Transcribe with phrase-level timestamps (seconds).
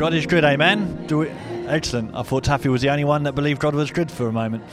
[0.00, 1.06] God is good, amen.
[1.08, 2.14] We, excellent.
[2.14, 4.64] I thought Taffy was the only one that believed God was good for a moment.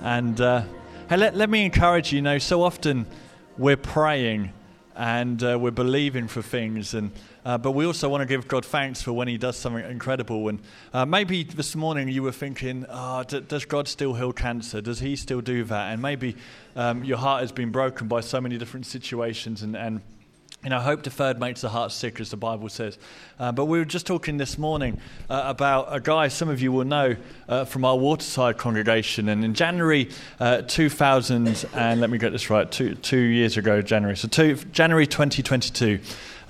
[0.00, 0.62] And uh,
[1.06, 3.04] hey, let, let me encourage you, you know, so often
[3.58, 4.54] we're praying
[4.96, 7.10] and uh, we're believing for things, and,
[7.44, 10.48] uh, but we also want to give God thanks for when He does something incredible.
[10.48, 10.60] And
[10.94, 14.80] uh, maybe this morning you were thinking, oh, d- does God still heal cancer?
[14.80, 15.92] Does He still do that?
[15.92, 16.36] And maybe
[16.74, 20.00] um, your heart has been broken by so many different situations and, and
[20.62, 22.98] you know, hope deferred makes the heart sick, as the Bible says.
[23.38, 25.00] Uh, but we were just talking this morning
[25.30, 27.16] uh, about a guy some of you will know
[27.48, 29.30] uh, from our Waterside congregation.
[29.30, 33.80] And in January uh, 2000, and let me get this right, two, two years ago,
[33.80, 34.18] January.
[34.18, 35.98] So two, January 2022.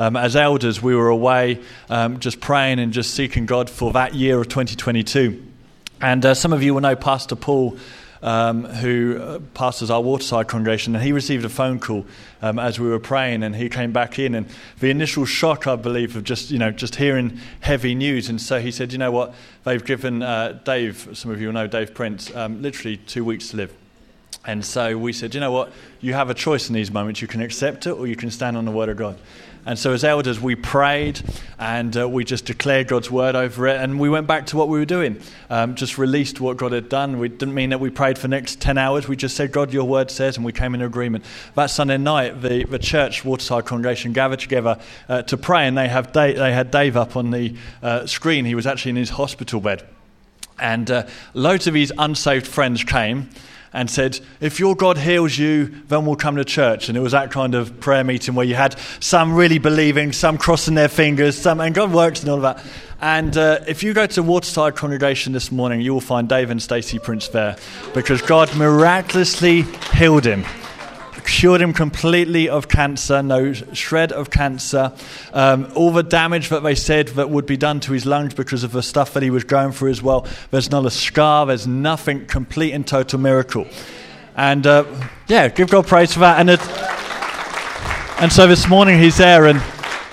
[0.01, 4.13] Um, as elders, we were away um, just praying and just seeking God for that
[4.17, 5.41] year of 2022.
[6.01, 7.79] And uh, some of you will know Pastor Paul
[8.23, 12.05] um, who uh, pastors our Waterside congregation, and he received a phone call
[12.43, 14.47] um, as we were praying, and he came back in, and
[14.79, 18.61] the initial shock, I believe, of just you know just hearing heavy news, and so
[18.61, 22.35] he said, you know what, they've given uh, Dave, some of you know Dave Prince,
[22.37, 23.73] um, literally two weeks to live.
[24.47, 27.21] And so we said, you know what, you have a choice in these moments.
[27.21, 29.19] You can accept it or you can stand on the word of God.
[29.67, 31.21] And so, as elders, we prayed
[31.59, 33.79] and uh, we just declared God's word over it.
[33.79, 36.89] And we went back to what we were doing, um, just released what God had
[36.89, 37.19] done.
[37.19, 39.07] We didn't mean that we prayed for next 10 hours.
[39.07, 41.25] We just said, God, your word says, and we came in agreement.
[41.57, 44.79] That Sunday night, the, the church, Waterside congregation, gathered together
[45.11, 45.67] uh, to pray.
[45.67, 48.47] And they, have Dave, they had Dave up on the uh, screen.
[48.47, 49.87] He was actually in his hospital bed.
[50.59, 53.29] And uh, loads of his unsaved friends came
[53.73, 56.89] and said, If your God heals you, then we'll come to church.
[56.89, 60.39] And it was that kind of prayer meeting where you had some really believing, some
[60.39, 62.65] crossing their fingers, some, and God works and all of that.
[63.01, 66.61] And uh, if you go to Waterside Congregation this morning, you will find Dave and
[66.63, 67.57] Stacey Prince there
[67.95, 69.63] because God miraculously
[69.95, 70.45] healed him
[71.31, 74.93] cured him completely of cancer, no shred of cancer.
[75.33, 78.63] Um, all the damage that they said that would be done to his lungs because
[78.65, 81.67] of the stuff that he was going through as well, there's not a scar, there's
[81.69, 83.67] nothing, complete and total miracle.
[84.37, 84.85] And uh,
[85.29, 86.41] yeah, give God praise for that.
[86.41, 89.61] And, it, and so this morning he's there, and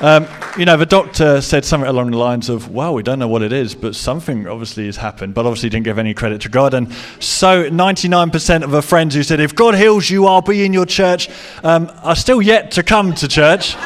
[0.01, 3.27] um, you know, the doctor said something along the lines of, well, we don't know
[3.27, 6.49] what it is, but something obviously has happened, but obviously didn't give any credit to
[6.49, 6.73] God.
[6.73, 10.73] And so 99% of her friends who said, if God heals you, I'll be in
[10.73, 11.29] your church,
[11.63, 13.75] um, are still yet to come to church.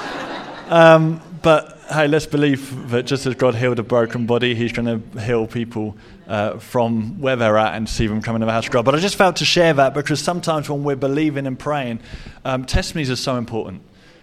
[0.71, 4.85] Um, but hey, let's believe that just as God healed a broken body, He's going
[5.11, 5.97] to heal people
[6.29, 8.85] uh, from where they're at and see them come into the house of God.
[8.85, 11.99] But I just felt to share that because sometimes when we're believing and praying,
[12.45, 13.81] um, testimonies are so important.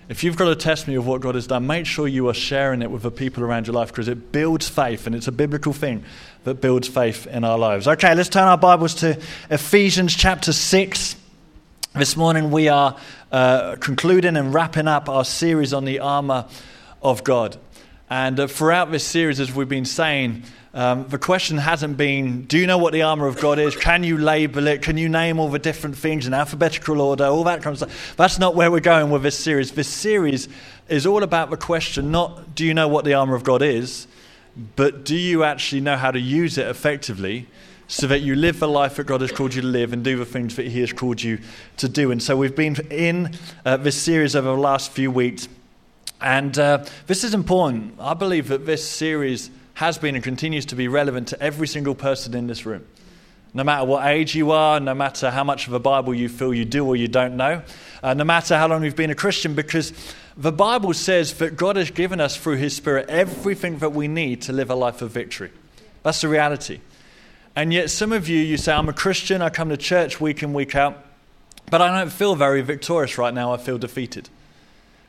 [0.09, 2.81] If you've got a testimony of what God has done, make sure you are sharing
[2.81, 5.75] it with the people around your life because it builds faith and it's a biblical
[5.75, 6.03] thing
[6.45, 7.87] that builds faith in our lives.
[7.87, 9.21] Okay, let's turn our Bibles to
[9.51, 11.15] Ephesians chapter 6.
[11.95, 12.97] This morning we are
[13.31, 16.47] uh, concluding and wrapping up our series on the armor
[17.03, 17.59] of God.
[18.11, 22.59] And uh, throughout this series, as we've been saying, um, the question hasn't been do
[22.59, 23.77] you know what the armor of God is?
[23.77, 24.81] Can you label it?
[24.83, 27.25] Can you name all the different things in alphabetical order?
[27.27, 28.17] All that kind of stuff.
[28.17, 29.73] That's not where we're going with this series.
[29.73, 30.49] This series
[30.89, 34.07] is all about the question not do you know what the armor of God is,
[34.77, 37.47] but do you actually know how to use it effectively?
[37.91, 40.19] so that you live the life that God has called you to live and do
[40.19, 41.39] the things that He has called you
[41.79, 42.11] to do.
[42.11, 45.49] And so we've been in uh, this series over the last few weeks
[46.21, 47.95] and uh, this is important.
[48.01, 51.95] I believe that this series has been and continues to be relevant to every single
[51.95, 52.85] person in this room.
[53.55, 56.53] No matter what age you are, no matter how much of the Bible you feel
[56.53, 57.63] you do or you don't know,
[58.03, 59.93] uh, no matter how long you've been a Christian, because
[60.37, 64.43] the Bible says that God has given us through His Spirit everything that we need
[64.43, 65.51] to live a life of victory.
[66.03, 66.81] That's the reality.
[67.57, 70.43] And yet, some of you, you say, I'm a Christian, I come to church week
[70.43, 71.03] in, week out,
[71.71, 74.29] but I don't feel very victorious right now, I feel defeated.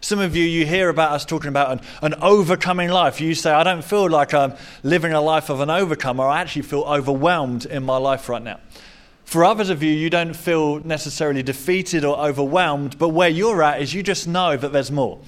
[0.01, 3.19] Some of you, you hear about us talking about an, an overcoming life.
[3.19, 6.23] You say, I don't feel like I'm living a life of an overcomer.
[6.25, 8.59] I actually feel overwhelmed in my life right now.
[9.25, 13.81] For others of you, you don't feel necessarily defeated or overwhelmed, but where you're at
[13.81, 15.19] is you just know that there's more.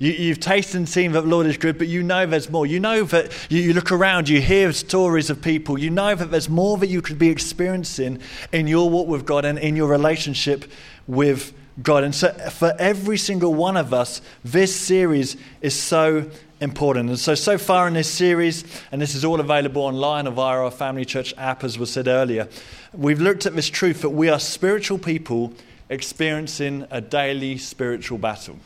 [0.00, 2.66] You, have tasted and seen that Lord is good, but you know there's more.
[2.66, 6.32] You know that you, you look around, you hear stories of people, you know that
[6.32, 8.20] there's more that you could be experiencing
[8.52, 10.64] in your walk with God and in your relationship
[11.06, 12.04] with God.
[12.04, 16.30] And so, for every single one of us, this series is so
[16.60, 17.08] important.
[17.08, 20.60] And so, so far in this series, and this is all available online or via
[20.60, 22.48] our Family Church app, as was said earlier,
[22.92, 25.52] we've looked at this truth that we are spiritual people
[25.88, 28.56] experiencing a daily spiritual battle.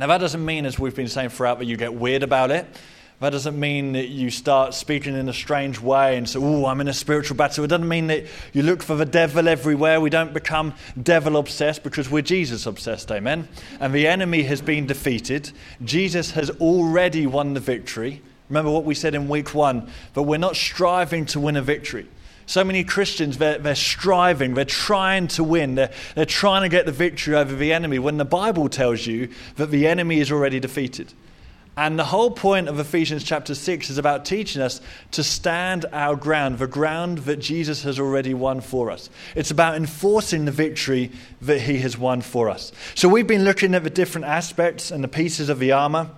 [0.00, 2.66] Now, that doesn't mean, as we've been saying throughout, that you get weird about it.
[3.22, 6.80] That doesn't mean that you start speaking in a strange way and say, Oh, I'm
[6.80, 7.62] in a spiritual battle.
[7.62, 10.00] It doesn't mean that you look for the devil everywhere.
[10.00, 13.12] We don't become devil obsessed because we're Jesus obsessed.
[13.12, 13.46] Amen.
[13.78, 15.52] And the enemy has been defeated.
[15.84, 18.22] Jesus has already won the victory.
[18.48, 22.08] Remember what we said in week one that we're not striving to win a victory.
[22.46, 26.86] So many Christians, they're, they're striving, they're trying to win, they're, they're trying to get
[26.86, 29.28] the victory over the enemy when the Bible tells you
[29.58, 31.14] that the enemy is already defeated.
[31.76, 34.82] And the whole point of Ephesians chapter 6 is about teaching us
[35.12, 39.08] to stand our ground, the ground that Jesus has already won for us.
[39.34, 41.10] It's about enforcing the victory
[41.40, 42.72] that he has won for us.
[42.94, 46.10] So we've been looking at the different aspects and the pieces of the armor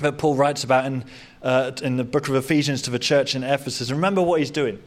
[0.00, 1.04] that Paul writes about in,
[1.42, 3.88] uh, in the book of Ephesians to the church in Ephesus.
[3.88, 4.78] And remember what he's doing.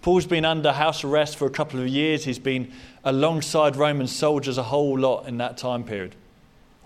[0.00, 2.24] Paul's been under house arrest for a couple of years.
[2.24, 2.72] He's been
[3.04, 6.16] alongside Roman soldiers a whole lot in that time period.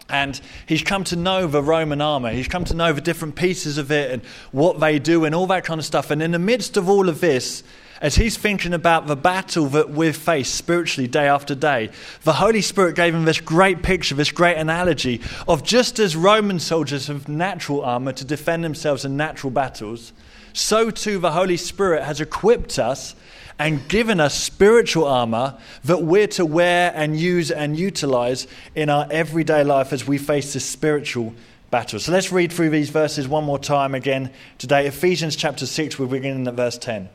[0.09, 2.31] And he's come to know the Roman armor.
[2.31, 4.23] He's come to know the different pieces of it and
[4.53, 6.11] what they do and all that kind of stuff.
[6.11, 7.65] And in the midst of all of this,
[8.01, 11.89] as he's thinking about the battle that we faced spiritually day after day,
[12.25, 16.61] the Holy Spirit gave him this great picture, this great analogy of just as Roman
[16.61, 20.13] soldiers have natural armor to defend themselves in natural battles,
[20.53, 23.15] so too the Holy Spirit has equipped us
[23.59, 29.07] and given us spiritual armor that we're to wear and use and utilize in our
[29.11, 31.35] everyday life as we face this spiritual
[31.71, 31.99] battle.
[31.99, 34.87] So let's read through these verses one more time again today.
[34.87, 37.09] Ephesians chapter 6, we're beginning at verse 10.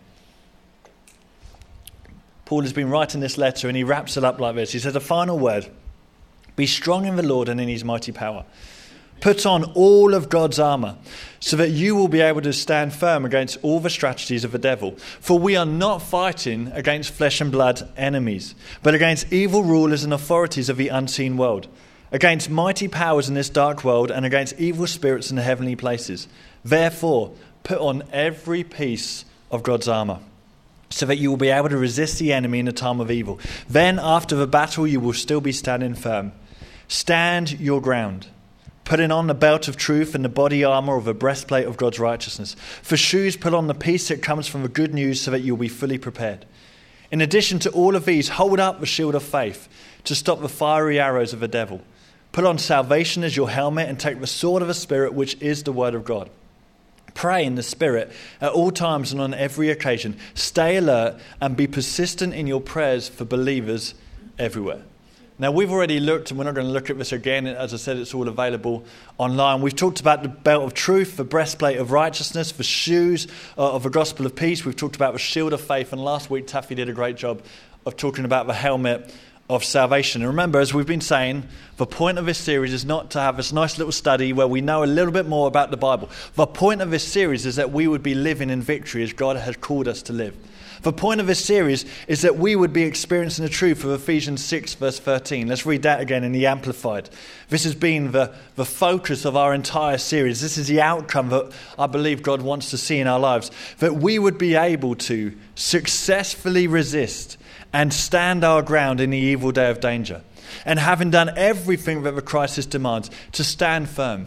[2.46, 4.72] Paul has been writing this letter and he wraps it up like this.
[4.74, 5.70] He says, A final word
[6.58, 8.46] be strong in the Lord and in his mighty power.
[9.22, 10.96] Put on all of God's armour,
[11.40, 14.58] so that you will be able to stand firm against all the strategies of the
[14.58, 14.94] devil.
[15.20, 20.12] For we are not fighting against flesh and blood enemies, but against evil rulers and
[20.12, 21.68] authorities of the unseen world,
[22.12, 26.28] against mighty powers in this dark world, and against evil spirits in the heavenly places.
[26.66, 27.32] Therefore,
[27.62, 30.18] put on every piece of God's armour
[30.90, 33.40] so that you will be able to resist the enemy in a time of evil.
[33.70, 36.32] Then, after the battle, you will still be standing firm.
[36.88, 38.26] Stand your ground
[38.84, 42.00] putting on the belt of truth and the body armor of a breastplate of God's
[42.00, 42.56] righteousness.
[42.82, 45.58] For shoes, put on the peace that comes from the good news so that you'll
[45.58, 46.46] be fully prepared.
[47.12, 49.68] In addition to all of these, hold up the shield of faith
[50.06, 51.82] to stop the fiery arrows of the devil.
[52.32, 55.64] Put on salvation as your helmet and take the sword of the Spirit, which is
[55.64, 56.30] the word of God.
[57.14, 60.18] Pray in the Spirit at all times and on every occasion.
[60.34, 63.94] Stay alert and be persistent in your prayers for believers
[64.40, 64.82] everywhere.
[65.42, 67.48] Now, we've already looked, and we're not going to look at this again.
[67.48, 68.86] As I said, it's all available
[69.18, 69.64] online.
[69.64, 73.26] We've talked about the belt of truth, the breastplate of righteousness, the shoes
[73.58, 74.64] uh, of the gospel of peace.
[74.64, 75.94] We've talked about the shield of faith.
[75.94, 77.42] And last week, Taffy did a great job
[77.88, 79.12] of talking about the helmet
[79.56, 80.22] of salvation.
[80.22, 83.38] And remember, as we've been saying, the point of this series is not to have
[83.38, 86.10] this nice little study where we know a little bit more about the Bible.
[86.36, 89.36] The point of this series is that we would be living in victory as God
[89.36, 90.36] has called us to live.
[90.84, 94.44] The point of this series is that we would be experiencing the truth of Ephesians
[94.44, 95.48] 6, verse 13.
[95.48, 97.08] Let's read that again in the Amplified.
[97.50, 100.42] This has been the, the focus of our entire series.
[100.42, 103.98] This is the outcome that I believe God wants to see in our lives that
[103.98, 107.38] we would be able to successfully resist
[107.72, 110.22] and stand our ground in the evil day of danger.
[110.66, 114.26] And having done everything that the crisis demands, to stand firm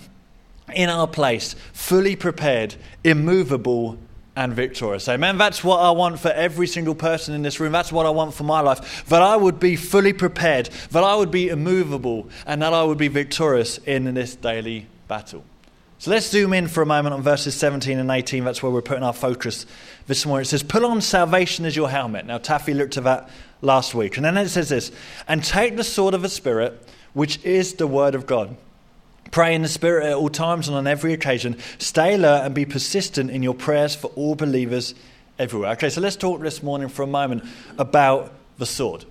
[0.74, 3.98] in our place, fully prepared, immovable,
[4.36, 5.06] and victorious.
[5.08, 5.36] Amen.
[5.38, 7.70] That's what I want for every single person in this room.
[7.70, 9.04] That's what I want for my life.
[9.06, 12.98] That I would be fully prepared, that I would be immovable, and that I would
[12.98, 15.44] be victorious in this daily battle.
[16.04, 18.44] So let's zoom in for a moment on verses 17 and 18.
[18.44, 19.64] That's where we're putting our focus
[20.06, 20.42] this morning.
[20.42, 22.26] It says, Put on salvation as your helmet.
[22.26, 23.30] Now, Taffy looked at that
[23.62, 24.16] last week.
[24.18, 24.92] And then it says this
[25.26, 26.78] And take the sword of the Spirit,
[27.14, 28.54] which is the word of God.
[29.30, 31.56] Pray in the Spirit at all times and on every occasion.
[31.78, 34.94] Stay alert and be persistent in your prayers for all believers
[35.38, 35.72] everywhere.
[35.72, 37.44] Okay, so let's talk this morning for a moment
[37.78, 39.06] about the sword.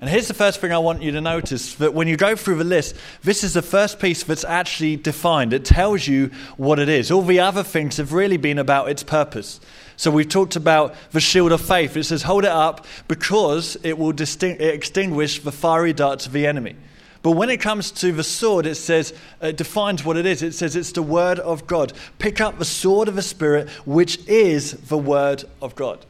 [0.00, 2.56] And here's the first thing I want you to notice that when you go through
[2.56, 5.52] the list, this is the first piece that's actually defined.
[5.52, 7.10] It tells you what it is.
[7.10, 9.60] All the other things have really been about its purpose.
[9.96, 11.96] So we've talked about the shield of faith.
[11.96, 16.46] It says, hold it up because it will disting- extinguish the fiery darts of the
[16.46, 16.74] enemy.
[17.22, 20.42] But when it comes to the sword, it says, uh, it defines what it is.
[20.42, 21.92] It says it's the word of God.
[22.18, 26.04] Pick up the sword of the Spirit, which is the word of God.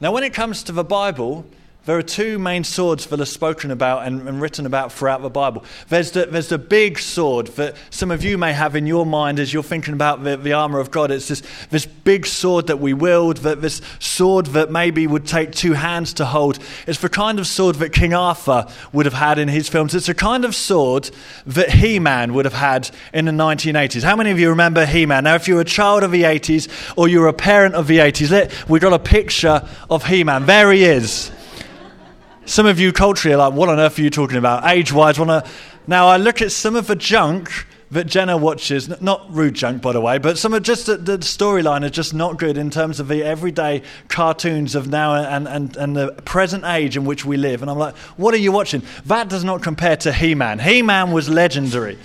[0.00, 1.46] Now, when it comes to the Bible,
[1.86, 5.28] there are two main swords that are spoken about and, and written about throughout the
[5.28, 5.64] Bible.
[5.90, 9.38] There's the, there's the big sword that some of you may have in your mind
[9.38, 11.10] as you're thinking about the, the armor of God.
[11.10, 15.52] It's this, this big sword that we wield, that this sword that maybe would take
[15.52, 16.58] two hands to hold.
[16.86, 18.64] It's the kind of sword that King Arthur
[18.94, 19.94] would have had in his films.
[19.94, 21.10] It's the kind of sword
[21.44, 24.02] that He Man would have had in the 1980s.
[24.02, 25.24] How many of you remember He Man?
[25.24, 28.70] Now, if you're a child of the 80s or you're a parent of the 80s,
[28.70, 30.46] we've got a picture of He Man.
[30.46, 31.30] There he is.
[32.46, 34.66] Some of you culturally are like, what on earth are you talking about?
[34.70, 35.44] Age wise, wanna.
[35.86, 37.48] Now, I look at some of the junk
[37.90, 41.18] that Jenna watches, not rude junk, by the way, but some of just the, the
[41.18, 45.76] storyline is just not good in terms of the everyday cartoons of now and, and,
[45.76, 47.62] and the present age in which we live.
[47.62, 48.82] And I'm like, what are you watching?
[49.06, 50.58] That does not compare to He Man.
[50.58, 51.96] He Man was legendary.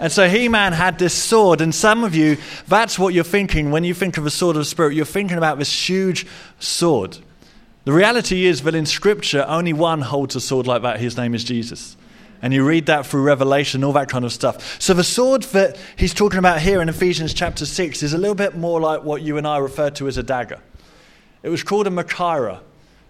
[0.00, 2.36] And so He Man had this sword, and some of you,
[2.68, 4.94] that's what you're thinking when you think of a sword of spirit.
[4.94, 6.26] You're thinking about this huge
[6.58, 7.16] sword.
[7.86, 10.98] The reality is that in Scripture, only one holds a sword like that.
[10.98, 11.96] His name is Jesus.
[12.42, 14.80] And you read that through Revelation, all that kind of stuff.
[14.82, 18.34] So the sword that he's talking about here in Ephesians chapter 6 is a little
[18.34, 20.58] bit more like what you and I refer to as a dagger.
[21.44, 22.58] It was called a Machaira.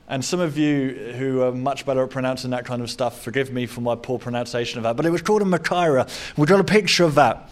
[0.08, 3.50] And some of you who are much better at pronouncing that kind of stuff, forgive
[3.50, 6.06] me for my poor pronunciation of that, but it was called a Machaira.
[6.36, 7.48] We've got a picture of that.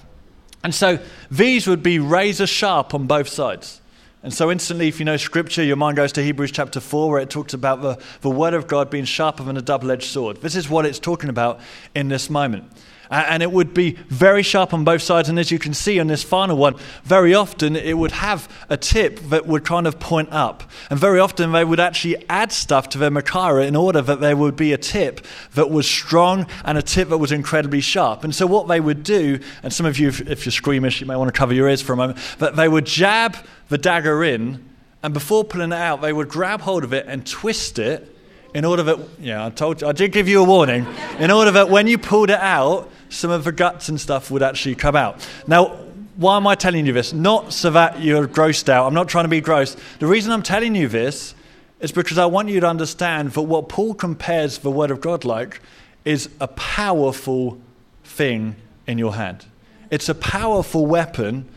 [0.63, 0.99] And so
[1.31, 3.81] these would be razor sharp on both sides.
[4.25, 7.21] And so, instantly, if you know scripture, your mind goes to Hebrews chapter 4, where
[7.21, 10.39] it talks about the, the word of God being sharper than a double edged sword.
[10.41, 11.61] This is what it's talking about
[11.95, 12.65] in this moment
[13.15, 15.29] and it would be very sharp on both sides.
[15.29, 18.77] And as you can see on this final one, very often it would have a
[18.77, 20.65] tip that would kind of point up.
[20.91, 24.37] And very often they would actually add stuff to their Machaira in order that there
[24.37, 25.21] would be a tip
[25.55, 28.25] that was strong and a tip that was incredibly sharp.
[28.25, 31.17] And so what they would do, and some of you, if you're squeamish, you may
[31.17, 33.37] want to cover your ears for a moment, but they would jab
[33.69, 34.63] the dagger in,
[35.03, 38.11] and before pulling it out, they would grab hold of it and twist it
[38.55, 40.87] in order that, yeah, I told you, I did give you a warning,
[41.19, 44.43] in order that when you pulled it out, some of the guts and stuff would
[44.43, 45.27] actually come out.
[45.47, 45.77] Now,
[46.17, 47.13] why am I telling you this?
[47.13, 48.87] Not so that you're grossed out.
[48.87, 49.77] I'm not trying to be gross.
[49.99, 51.35] The reason I'm telling you this
[51.81, 55.25] is because I want you to understand that what Paul compares the Word of God
[55.25, 55.61] like
[56.05, 57.61] is a powerful
[58.05, 58.57] thing
[58.87, 59.47] in your hand.
[59.91, 61.49] It's a powerful weapon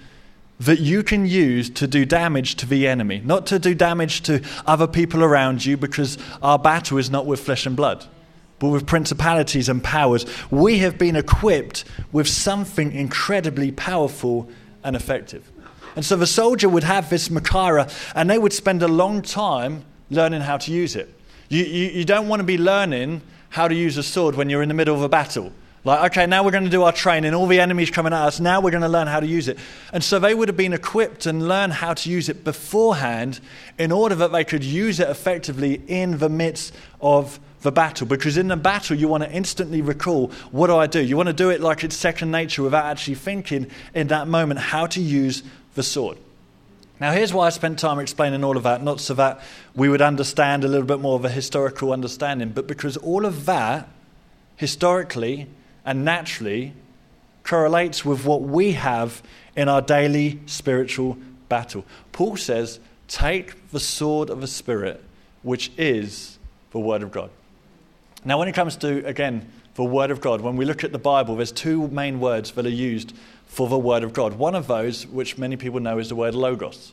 [0.59, 4.43] that you can use to do damage to the enemy, not to do damage to
[4.65, 8.05] other people around you, because our battle is not with flesh and blood
[8.59, 14.49] but with principalities and powers, we have been equipped with something incredibly powerful
[14.83, 15.49] and effective.
[15.95, 19.83] And so the soldier would have this Machaira, and they would spend a long time
[20.09, 21.13] learning how to use it.
[21.49, 24.61] You, you, you, don't want to be learning how to use a sword when you're
[24.61, 25.51] in the middle of a battle.
[25.85, 27.33] Like, okay, now we're going to do our training.
[27.33, 28.39] All the enemies coming at us.
[28.41, 29.57] Now we're going to learn how to use it.
[29.93, 33.39] And so they would have been equipped and learned how to use it beforehand
[33.77, 38.37] in order that they could use it effectively in the midst of the battle because
[38.37, 40.99] in the battle you want to instantly recall what do I do?
[41.01, 44.59] You want to do it like it's second nature without actually thinking in that moment
[44.59, 45.43] how to use
[45.75, 46.17] the sword.
[46.99, 49.41] Now, here's why I spent time explaining all of that, not so that
[49.75, 53.45] we would understand a little bit more of a historical understanding, but because all of
[53.45, 53.87] that,
[54.55, 55.45] historically
[55.85, 56.73] and naturally,
[57.43, 59.21] correlates with what we have
[59.55, 61.85] in our daily spiritual battle.
[62.13, 65.03] Paul says, Take the sword of the Spirit,
[65.43, 66.39] which is
[66.71, 67.29] the Word of God.
[68.27, 70.97] Now, when it comes to, again, the Word of God, when we look at the
[70.99, 73.13] Bible, there's two main words that are used
[73.45, 74.33] for the Word of God.
[74.37, 76.91] One of those, which many people know, is the word logos.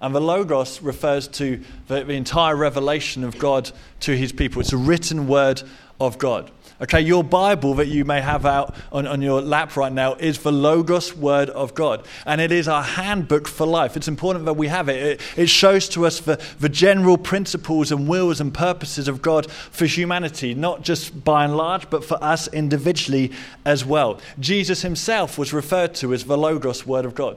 [0.00, 3.70] And the Logos refers to the, the, entire revelation of God
[4.00, 4.62] to his people.
[4.62, 5.62] It's a written word
[6.00, 6.50] of God.
[6.82, 10.38] Okay, your Bible that you may have out on, on your lap right now is
[10.38, 13.98] the Logos Word of God, and it is our handbook for life.
[13.98, 14.96] It's important that we have it.
[15.20, 19.50] It, it shows to us the, the general principles and wills and purposes of God
[19.50, 23.30] for humanity, not just by and large, but for us individually
[23.66, 24.18] as well.
[24.38, 27.36] Jesus himself was referred to as the Logos Word of God.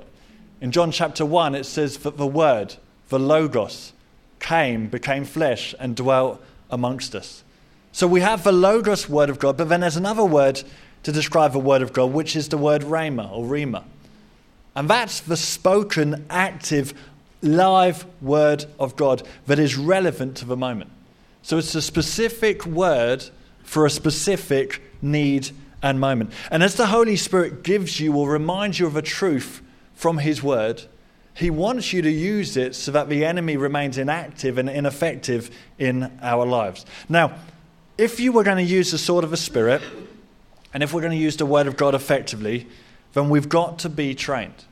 [0.61, 2.75] In John chapter 1, it says that the Word,
[3.09, 3.91] the Logos,
[4.39, 7.43] came, became flesh, and dwelt amongst us.
[7.95, 10.63] So we have the logos word of God, but then there's another word
[11.03, 13.85] to describe the word of God, which is the word rhema or rima.
[14.75, 16.95] And that's the spoken, active,
[17.43, 20.89] live word of God that is relevant to the moment.
[21.43, 23.29] So it's a specific word
[23.61, 25.51] for a specific need
[25.83, 26.31] and moment.
[26.49, 29.61] And as the Holy Spirit gives you or reminds you of a truth
[29.93, 30.81] from His word,
[31.35, 36.11] He wants you to use it so that the enemy remains inactive and ineffective in
[36.23, 36.87] our lives.
[37.07, 37.35] Now,
[37.97, 39.81] if you were going to use the sword of the Spirit,
[40.73, 42.67] and if we're going to use the Word of God effectively,
[43.13, 44.65] then we've got to be trained.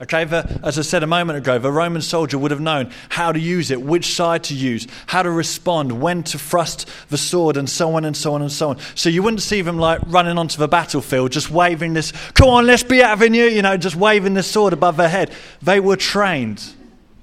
[0.00, 3.30] Okay, the, as I said a moment ago, the Roman soldier would have known how
[3.30, 7.56] to use it, which side to use, how to respond, when to thrust the sword,
[7.56, 8.78] and so on and so on and so on.
[8.96, 12.66] So you wouldn't see them like running onto the battlefield, just waving this, come on,
[12.66, 15.30] let's be having you, you know, just waving this sword above their head.
[15.60, 16.64] They were trained,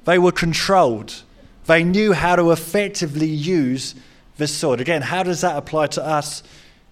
[0.06, 1.24] they were controlled,
[1.66, 3.94] they knew how to effectively use
[4.40, 4.82] this sword.
[4.82, 6.42] Again, how does that apply to us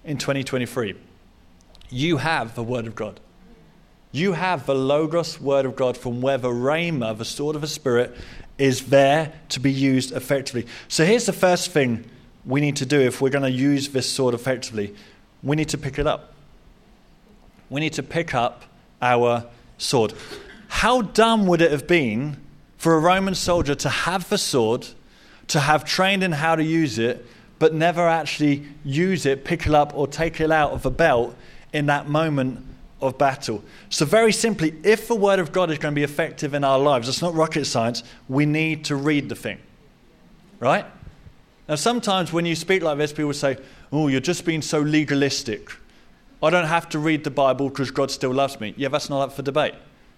[0.06, 0.94] in 2023?
[1.90, 3.20] You have the Word of God.
[4.12, 7.68] You have the Logos Word of God from where the Rhema, the sword of the
[7.68, 8.16] Spirit,
[8.58, 10.68] is there to be used effectively.
[10.88, 12.06] So here's the first thing
[12.46, 14.94] we need to do if we're going to use this sword effectively
[15.44, 16.34] we need to pick it up.
[17.70, 18.64] We need to pick up
[19.04, 19.46] our
[19.78, 20.14] sword.
[20.68, 22.38] How dumb would it have been
[22.80, 24.88] for a Roman soldier to have the sword,
[25.50, 27.24] to have trained in how to use it,
[27.60, 31.36] but never actually use it, pick it up, or take it out of the belt
[31.74, 32.60] in that moment
[33.02, 33.64] of battle.
[33.90, 36.80] So, very simply, if the Word of God is going to be effective in our
[36.80, 39.60] lives, it's not rocket science, we need to read the thing.
[40.60, 40.86] Right?
[41.68, 43.58] Now, sometimes when you speak like this, people say,
[43.92, 45.70] Oh, you're just being so legalistic.
[46.44, 48.74] I don't have to read the Bible because God still loves me.
[48.78, 49.74] Yeah, that's not up for debate.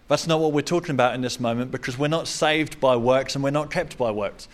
[0.09, 3.35] That's not what we're talking about in this moment because we're not saved by works
[3.35, 4.47] and we're not kept by works.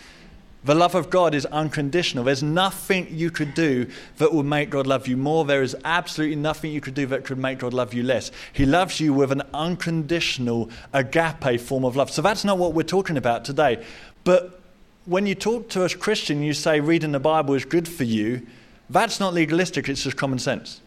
[0.65, 2.24] The love of God is unconditional.
[2.24, 3.86] There's nothing you could do
[4.17, 5.45] that would make God love you more.
[5.45, 8.31] There is absolutely nothing you could do that could make God love you less.
[8.51, 12.10] He loves you with an unconditional agape form of love.
[12.10, 13.86] So that's not what we're talking about today.
[14.24, 14.60] But
[15.05, 18.48] when you talk to a Christian, you say reading the Bible is good for you.
[18.89, 20.81] That's not legalistic, it's just common sense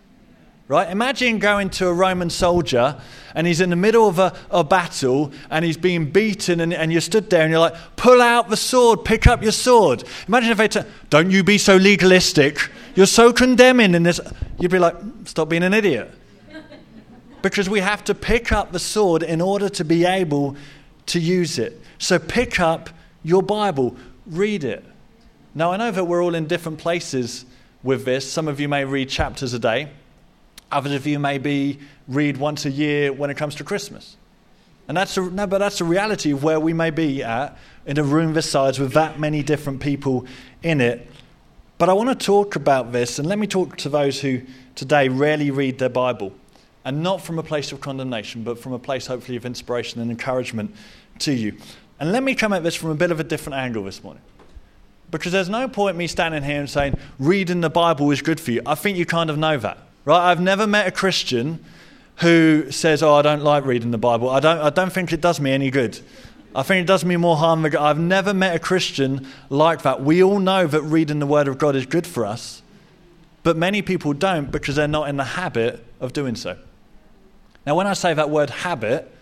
[0.69, 0.89] right?
[0.91, 3.01] Imagine going to a Roman soldier
[3.35, 6.93] and he's in the middle of a, a battle and he's being beaten, and, and,
[6.93, 10.05] you're stood there and you're like, pull out the sword, pick up your sword.
[10.29, 14.21] Imagine if they t- don't you be so legalistic, you're so condemning in this.
[14.59, 14.95] You'd be like,
[15.25, 16.13] stop being an idiot.
[17.41, 20.57] Because we have to pick up the sword in order to be able
[21.07, 21.81] to use it.
[21.99, 22.91] So pick up
[23.23, 23.95] your Bible,
[24.27, 24.85] read it.
[25.55, 27.45] Now, I know that we're all in different places
[27.85, 28.29] with this.
[28.31, 29.89] Some of you may read chapters a day.
[30.71, 34.17] Others of you maybe read once a year when it comes to Christmas.
[34.87, 37.57] And that's a, no, but that's the reality of where we may be at
[37.87, 40.27] in a room this size with that many different people
[40.63, 41.07] in it.
[41.79, 44.43] But I want to talk about this, and let me talk to those who
[44.75, 46.33] today rarely read their Bible,
[46.85, 50.11] and not from a place of condemnation, but from a place hopefully of inspiration and
[50.11, 50.75] encouragement
[51.21, 51.55] to you.
[52.01, 54.23] And let me come at this from a bit of a different angle this morning.
[55.11, 58.51] Because there's no point me standing here and saying, reading the Bible is good for
[58.51, 58.61] you.
[58.67, 59.79] I think you kind of know that.
[60.09, 60.31] Right?
[60.31, 61.61] I've never met a Christian
[62.23, 64.31] who says, "Oh, I don't like reading the Bible.
[64.31, 64.59] I don't.
[64.59, 66.01] I don't think it does me any good.
[66.57, 69.83] I think it does me more harm than good." I've never met a Christian like
[69.83, 70.01] that.
[70.03, 72.63] We all know that reading the Word of God is good for us,
[73.43, 76.57] but many people don't because they're not in the habit of doing so.
[77.67, 79.13] Now, when I say that word habit,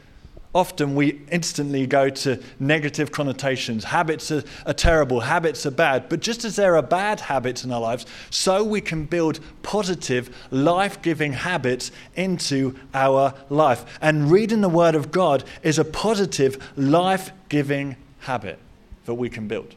[0.57, 3.85] often we instantly go to negative connotations.
[3.85, 6.09] Habits are, are, terrible, habits are bad.
[6.09, 10.35] But just as there are bad habits in our lives, so we can build positive,
[10.51, 13.99] life giving habits into our life.
[14.01, 18.59] And reading the Word of God is a positive, life giving habit
[19.05, 19.75] that we can build.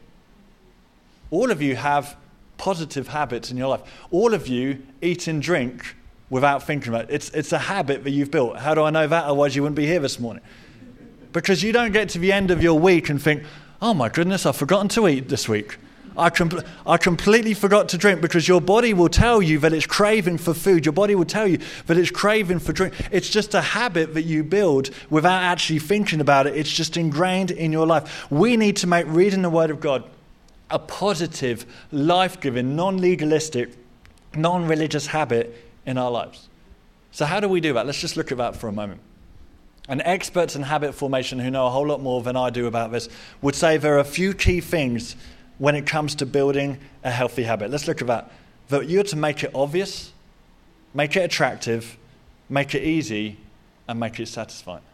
[1.30, 2.16] All of you have
[2.56, 3.82] positive habits in your life.
[4.10, 5.94] All of you eat and drink
[6.30, 7.14] without thinking about it.
[7.14, 8.56] It's, it's a habit that you've built.
[8.56, 9.24] How do I know that?
[9.24, 10.42] Otherwise, you wouldn't be here this morning
[11.32, 13.42] because you don't get to the end of your week and think,
[13.80, 15.78] oh my goodness, I've forgotten to eat this week.
[16.16, 16.50] I, com-
[16.86, 20.52] I completely forgot to drink because your body will tell you that it's craving for
[20.52, 20.84] food.
[20.84, 22.94] Your body will tell you that it's craving for drink.
[23.12, 26.56] It's just a habit that you build without actually thinking about it.
[26.56, 28.30] It's just ingrained in your life.
[28.30, 30.04] We need to make reading the Word of God
[30.68, 33.70] a positive, life giving, non legalistic,
[34.36, 35.52] non religious habit
[35.86, 36.48] in our lives.
[37.12, 37.86] So, how do we do that?
[37.86, 39.00] Let's just look at that for a moment.
[39.90, 42.92] And experts in habit formation who know a whole lot more than I do about
[42.92, 43.08] this
[43.42, 45.16] would say there are a few key things
[45.58, 47.72] when it comes to building a healthy habit.
[47.72, 48.30] Let's look at that.
[48.68, 50.12] That you're to make it obvious,
[50.94, 51.96] make it attractive,
[52.48, 53.36] make it easy,
[53.88, 54.84] and make it satisfying.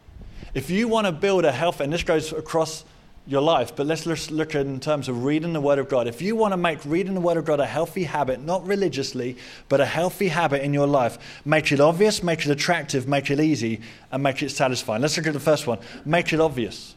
[0.55, 2.83] If you want to build a health, and this goes across
[3.27, 6.07] your life, but let's look in terms of reading the Word of God.
[6.07, 9.35] If you want to make reading the Word of God a healthy habit, not religiously,
[9.67, 13.39] but a healthy habit in your life, make it obvious, make it attractive, make it
[13.41, 13.81] easy,
[14.13, 15.01] and make it satisfying.
[15.01, 16.95] Let's look at the first one make it obvious.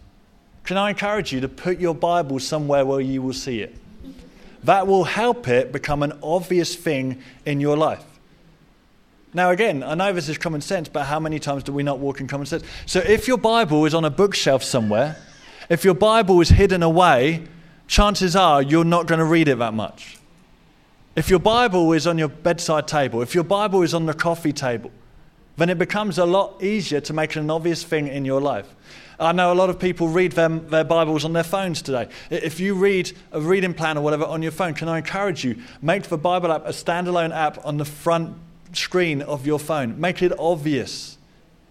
[0.64, 3.74] Can I encourage you to put your Bible somewhere where you will see it?
[4.62, 8.04] That will help it become an obvious thing in your life.
[9.34, 11.98] Now, again, I know this is common sense, but how many times do we not
[11.98, 12.62] walk in common sense?
[12.86, 15.16] So, if your Bible is on a bookshelf somewhere,
[15.70, 17.44] if your Bible is hidden away,
[17.86, 20.18] chances are you're not going to read it that much.
[21.14, 24.52] If your Bible is on your bedside table, if your Bible is on the coffee
[24.52, 24.90] table,
[25.56, 28.74] then it becomes a lot easier to make it an obvious thing in your life.
[29.20, 32.08] I know a lot of people read their, their Bibles on their phones today.
[32.30, 35.56] If you read a reading plan or whatever on your phone, can I encourage you,
[35.80, 38.36] make the Bible app a standalone app on the front
[38.72, 40.00] screen of your phone.
[40.00, 41.18] Make it obvious.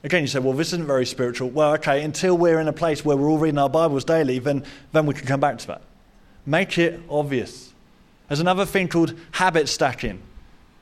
[0.03, 1.49] Again, you say, well, this isn't very spiritual.
[1.49, 4.63] Well, okay, until we're in a place where we're all reading our Bibles daily, then,
[4.93, 5.81] then we can come back to that.
[6.45, 7.73] Make it obvious.
[8.29, 10.21] There's another thing called habit stacking.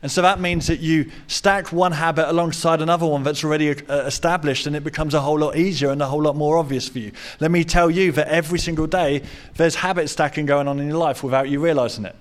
[0.03, 4.03] And so that means that you stack one habit alongside another one that's already uh,
[4.05, 6.99] established, and it becomes a whole lot easier and a whole lot more obvious for
[6.99, 7.11] you.
[7.39, 9.23] Let me tell you that every single day
[9.55, 12.15] there's habit stacking going on in your life without you realizing it.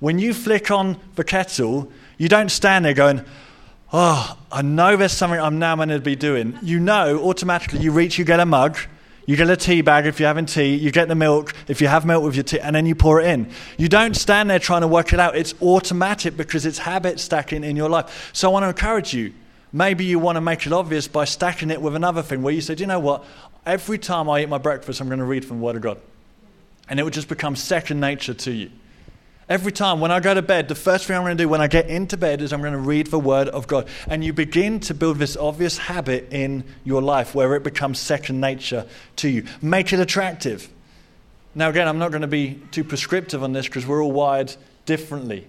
[0.00, 3.24] When you flick on the kettle, you don't stand there going,
[3.94, 6.58] oh, I know there's something I'm now going to be doing.
[6.62, 8.76] You know, automatically, you reach, you get a mug,
[9.24, 11.86] you get a tea bag if you're having tea, you get the milk if you
[11.86, 13.50] have milk with your tea, and then you pour it in.
[13.78, 15.36] You don't stand there trying to work it out.
[15.36, 18.30] It's automatic because it's habit stacking in your life.
[18.32, 19.32] So I want to encourage you.
[19.72, 22.60] Maybe you want to make it obvious by stacking it with another thing where you
[22.60, 23.24] say, Do you know what?
[23.64, 25.98] Every time I eat my breakfast, I'm going to read from the Word of God.
[26.88, 28.70] And it will just become second nature to you.
[29.48, 31.60] Every time when I go to bed, the first thing I'm going to do when
[31.60, 33.86] I get into bed is I'm going to read the Word of God.
[34.08, 38.40] And you begin to build this obvious habit in your life where it becomes second
[38.40, 39.44] nature to you.
[39.60, 40.68] Make it attractive.
[41.54, 44.54] Now, again, I'm not going to be too prescriptive on this because we're all wired
[44.86, 45.46] differently.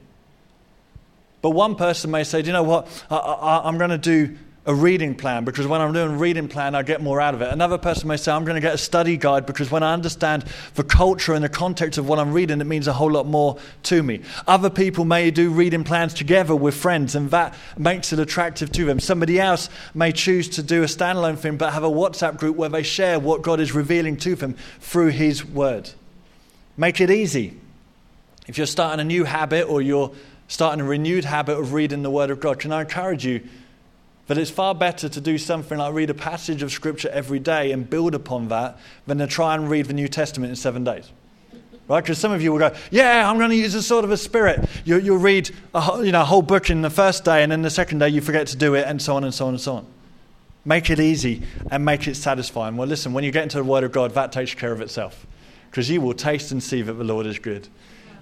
[1.41, 3.05] But one person may say, Do you know what?
[3.09, 4.35] I, am going to do
[4.67, 7.51] a reading plan because when I'm doing reading plan, I get more out of it.
[7.51, 10.43] Another person may say, I'm going to get a study guide because when I understand
[10.73, 13.57] the culture and the context of what I'm reading, it means a whole lot more
[13.83, 14.21] to me.
[14.47, 18.85] Other people may do reading plans together with friends and that makes it attractive to
[18.85, 18.99] them.
[18.99, 22.69] Somebody else may choose to do a standalone thing but have a WhatsApp group where
[22.69, 25.91] they share what God is revealing to them through His Word.
[26.75, 27.55] Make it easy.
[28.47, 30.11] If you're starting a new habit or you're
[30.47, 33.41] starting a renewed habit of reading the Word of God, can I encourage you?
[34.27, 37.71] That it's far better to do something like read a passage of Scripture every day
[37.71, 41.11] and build upon that than to try and read the New Testament in seven days.
[41.87, 42.01] Right?
[42.03, 44.17] Because some of you will go, yeah, I'm going to use a sort of a
[44.17, 44.67] spirit.
[44.83, 47.51] You, will read a whole, you know, a whole book in the first day, and
[47.51, 49.53] then the second day you forget to do it, and so on and so on
[49.53, 49.85] and so on.
[50.67, 52.75] Make it easy and make it satisfying.
[52.75, 55.27] Well, listen, when you get into the Word of God, that takes care of itself
[55.69, 57.67] because you will taste and see that the Lord is good.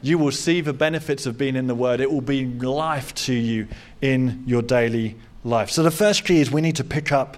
[0.01, 2.01] You will see the benefits of being in the Word.
[2.01, 3.69] It will be life to you
[4.01, 5.69] in your daily life.
[5.69, 7.37] So the first key is we need to pick up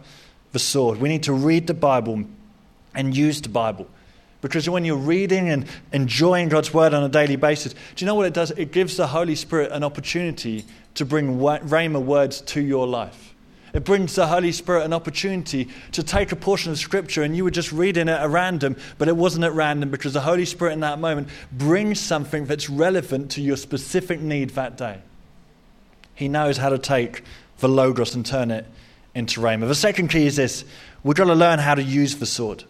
[0.52, 1.00] the sword.
[1.00, 2.24] We need to read the Bible
[2.94, 3.88] and use the Bible.
[4.41, 8.15] Because when you're reading and enjoying God's word on a daily basis, do you know
[8.15, 8.52] what it does?
[8.52, 10.65] It gives the Holy Spirit an opportunity
[10.96, 13.34] to bring Rhema words to your life.
[13.74, 17.44] It brings the Holy Spirit an opportunity to take a portion of Scripture and you
[17.44, 20.74] were just reading it at random, but it wasn't at random because the Holy Spirit
[20.74, 25.00] in that moment brings something that's relevant to your specific need that day.
[26.13, 27.24] He knows how to take
[27.60, 28.65] the Logos and turn it
[29.13, 29.68] into Rhema.
[29.68, 30.65] The second key is this
[31.04, 32.63] we've got to learn how to use the sword.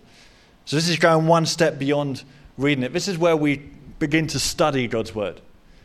[0.65, 2.23] So this is going one step beyond
[2.57, 2.93] reading it.
[2.93, 3.57] This is where we
[3.99, 5.41] begin to study God's word.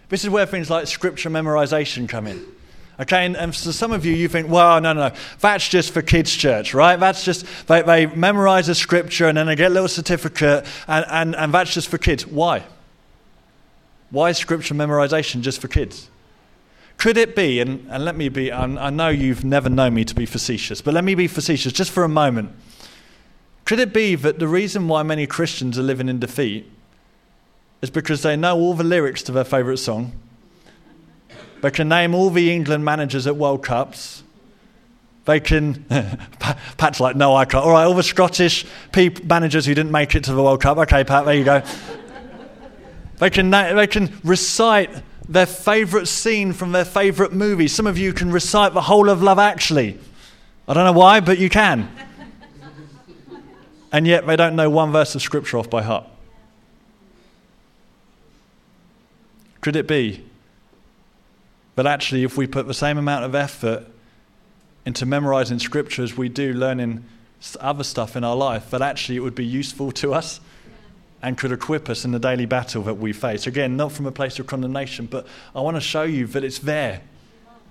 [0.08, 2.44] This is where things like scripture memorization come in.
[2.98, 5.92] Okay, and, and for some of you, you think, well, no, no, no, that's just
[5.92, 6.96] for kids' church, right?
[7.00, 11.06] That's just, they, they memorize a scripture and then they get a little certificate, and,
[11.08, 12.26] and, and that's just for kids.
[12.26, 12.62] Why?
[14.10, 16.09] Why is scripture memorization just for kids?
[17.00, 20.04] Could it be, and, and let me be, I'm, I know you've never known me
[20.04, 22.50] to be facetious, but let me be facetious just for a moment.
[23.64, 26.70] Could it be that the reason why many Christians are living in defeat
[27.80, 30.12] is because they know all the lyrics to their favourite song,
[31.62, 34.22] they can name all the England managers at World Cups,
[35.24, 35.84] they can.
[36.76, 37.64] Pat's like, no, I can't.
[37.64, 38.66] All right, all the Scottish
[39.24, 40.76] managers who didn't make it to the World Cup.
[40.76, 41.62] Okay, Pat, there you go.
[43.16, 44.90] they, can, they can recite
[45.30, 47.68] their favorite scene from their favorite movie.
[47.68, 49.96] Some of you can recite the whole of Love Actually.
[50.68, 51.88] I don't know why, but you can.
[53.92, 56.04] and yet they don't know one verse of Scripture off by heart.
[59.60, 60.24] Could it be
[61.76, 63.86] that actually, if we put the same amount of effort
[64.84, 67.04] into memorizing Scripture as we do learning
[67.60, 70.40] other stuff in our life, that actually it would be useful to us?
[71.22, 73.46] and could equip us in the daily battle that we face.
[73.46, 76.60] Again, not from a place of condemnation, but I want to show you that it's
[76.60, 77.02] there.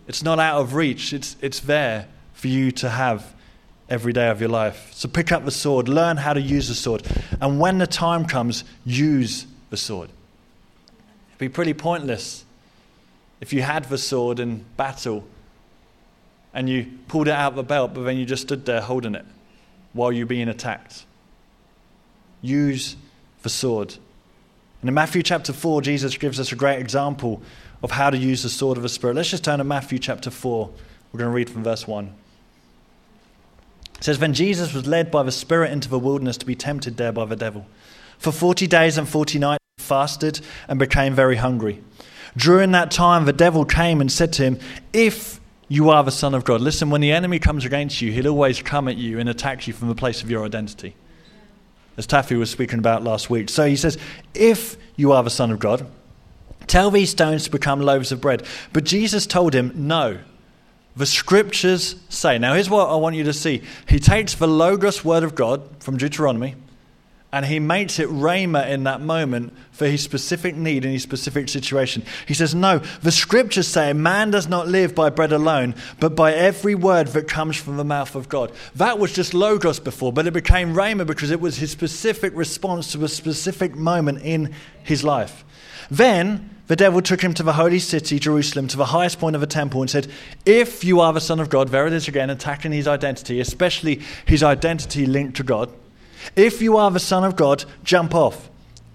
[0.07, 3.33] It's not out of reach, it's, it's there for you to have
[3.89, 4.91] every day of your life.
[4.93, 7.03] So pick up the sword, learn how to use the sword,
[7.41, 10.09] and when the time comes, use the sword.
[11.29, 12.45] It'd be pretty pointless
[13.41, 15.23] if you had the sword in battle
[16.53, 19.15] and you pulled it out of the belt, but then you just stood there holding
[19.15, 19.25] it
[19.93, 21.05] while you're being attacked.
[22.41, 22.95] Use
[23.43, 23.95] the sword.
[24.81, 27.41] And in Matthew chapter 4, Jesus gives us a great example
[27.83, 29.15] of how to use the sword of the Spirit.
[29.15, 30.69] Let's just turn to Matthew chapter 4.
[31.11, 32.13] We're going to read from verse 1.
[33.97, 36.97] It says, Then Jesus was led by the Spirit into the wilderness to be tempted
[36.97, 37.65] there by the devil.
[38.17, 41.83] For 40 days and 40 nights he fasted and became very hungry.
[42.37, 44.59] During that time, the devil came and said to him,
[44.93, 48.27] If you are the Son of God, listen, when the enemy comes against you, he'll
[48.27, 50.95] always come at you and attack you from the place of your identity
[51.99, 53.49] as Taffy was speaking about last week.
[53.49, 53.97] So he says,
[54.33, 55.85] If you are the Son of God,
[56.65, 58.43] tell these stones to become loaves of bread.
[58.73, 60.17] But Jesus told him, No.
[60.95, 62.39] The scriptures say.
[62.39, 63.61] Now, here's what I want you to see.
[63.87, 66.55] He takes the Logos word of God from Deuteronomy,
[67.31, 71.47] and he makes it Rhema in that moment for his specific need in his specific
[71.47, 72.03] situation.
[72.27, 76.33] He says, No, the scriptures say man does not live by bread alone, but by
[76.33, 78.51] every word that comes from the mouth of God.
[78.75, 82.91] That was just Logos before, but it became Rhema because it was his specific response
[82.93, 85.45] to a specific moment in his life.
[85.91, 89.41] Then the devil took him to the holy city, Jerusalem, to the highest point of
[89.41, 90.07] the temple, and said,
[90.47, 94.01] If you are the Son of God, there it is again, attacking his identity, especially
[94.25, 95.69] his identity linked to God.
[96.35, 98.49] If you are the Son of God, jump off.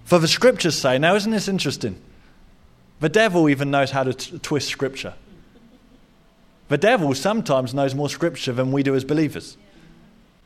[0.05, 1.97] For the scriptures say, now isn't this interesting?
[2.99, 5.13] The devil even knows how to t- twist scripture.
[6.69, 9.57] The devil sometimes knows more scripture than we do as believers.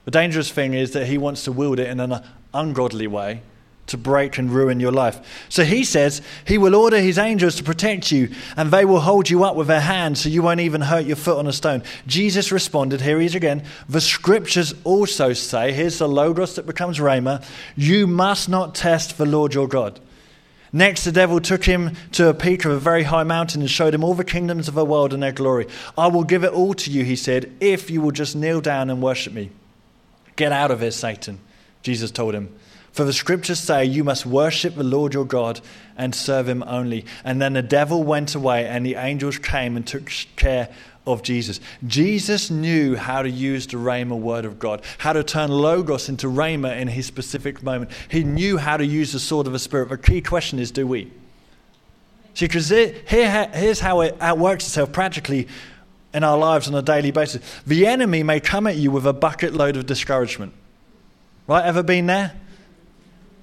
[0.05, 2.21] The dangerous thing is that he wants to wield it in an
[2.53, 3.41] ungodly way
[3.89, 5.19] to break and ruin your life.
[5.49, 9.29] So he says, He will order His angels to protect you, and they will hold
[9.29, 11.83] you up with their hands so you won't even hurt your foot on a stone.
[12.07, 13.63] Jesus responded, Here he is again.
[13.87, 17.43] The scriptures also say, Here's the Logos that becomes Rhema,
[17.75, 19.99] you must not test the Lord your God.
[20.71, 23.91] Next, the devil took him to a peak of a very high mountain and showed
[23.95, 25.65] him all the kingdoms of the world and their glory.
[25.97, 28.91] I will give it all to you, he said, if you will just kneel down
[28.91, 29.49] and worship me.
[30.35, 31.39] Get out of here, Satan,
[31.81, 32.53] Jesus told him.
[32.91, 35.61] For the scriptures say, You must worship the Lord your God
[35.97, 37.05] and serve him only.
[37.23, 40.69] And then the devil went away, and the angels came and took care
[41.05, 41.59] of Jesus.
[41.85, 46.27] Jesus knew how to use the Rhema word of God, how to turn Logos into
[46.27, 47.91] Rhema in his specific moment.
[48.09, 49.89] He knew how to use the sword of the Spirit.
[49.89, 51.11] The key question is do we?
[52.35, 52.95] See, because here,
[53.53, 55.47] here's how it outworks itself practically
[56.13, 57.43] in our lives on a daily basis.
[57.65, 60.53] The enemy may come at you with a bucket load of discouragement.
[61.47, 61.63] Right?
[61.65, 62.33] Ever been there?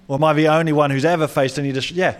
[0.09, 2.17] Or am I the only one who's ever faced any Yeah.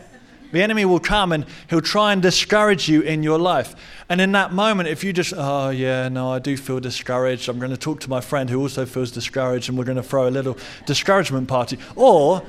[0.53, 3.75] The enemy will come and he'll try and discourage you in your life.
[4.09, 7.49] And in that moment, if you just, oh, yeah, no, I do feel discouraged.
[7.49, 10.05] I'm going to talk to my friend who also feels discouraged and we're going to
[10.05, 11.79] throw a little discouragement party.
[11.97, 12.43] Or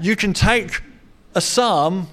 [0.00, 0.82] you can take
[1.34, 2.08] a psalm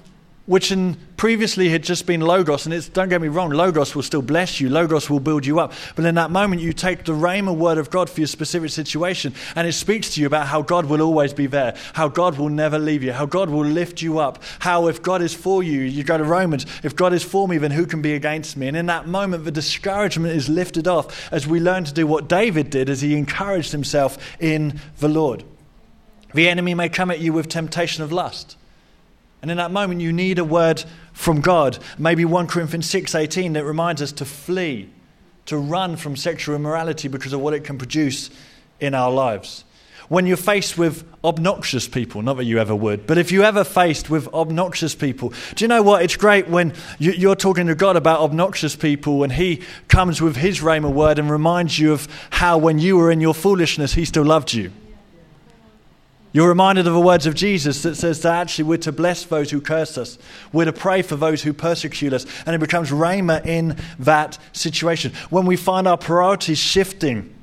[0.50, 2.66] which in previously had just been Logos.
[2.66, 5.60] And it's, don't get me wrong, Logos will still bless you, Logos will build you
[5.60, 5.72] up.
[5.94, 9.32] But in that moment, you take the Rhema word of God for your specific situation,
[9.54, 12.48] and it speaks to you about how God will always be there, how God will
[12.48, 15.82] never leave you, how God will lift you up, how if God is for you,
[15.82, 18.66] you go to Romans, if God is for me, then who can be against me?
[18.66, 22.28] And in that moment, the discouragement is lifted off as we learn to do what
[22.28, 25.44] David did as he encouraged himself in the Lord.
[26.34, 28.56] The enemy may come at you with temptation of lust.
[29.42, 31.78] And in that moment, you need a word from God.
[31.98, 34.88] Maybe 1 Corinthians 6.18 that reminds us to flee,
[35.46, 38.30] to run from sexual immorality because of what it can produce
[38.80, 39.64] in our lives.
[40.08, 43.62] When you're faced with obnoxious people, not that you ever would, but if you ever
[43.62, 46.02] faced with obnoxious people, do you know what?
[46.02, 50.58] It's great when you're talking to God about obnoxious people and He comes with His
[50.60, 54.24] Rhema word and reminds you of how when you were in your foolishness, He still
[54.24, 54.72] loved you.
[56.32, 59.50] You're reminded of the words of Jesus that says that actually we're to bless those
[59.50, 60.16] who curse us.
[60.52, 62.24] We're to pray for those who persecute us.
[62.46, 65.12] And it becomes rhema in that situation.
[65.30, 67.34] When we find our priorities shifting,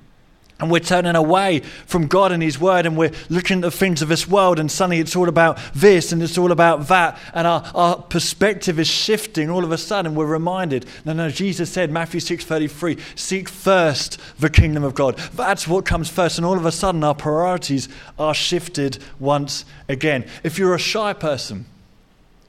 [0.59, 4.01] and we're turning away from God and His Word, and we're looking at the things
[4.01, 7.45] of this world, and suddenly it's all about this and it's all about that, and
[7.47, 10.15] our, our perspective is shifting all of a sudden.
[10.15, 15.17] We're reminded, no, no, Jesus said, Matthew 6:33, seek first the kingdom of God.
[15.35, 20.25] That's what comes first, and all of a sudden our priorities are shifted once again.
[20.43, 21.65] If you're a shy person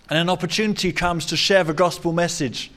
[0.08, 2.70] and an opportunity comes to share the gospel message,